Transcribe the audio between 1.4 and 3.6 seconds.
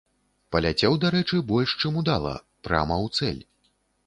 больш чым удала прама ў цэль.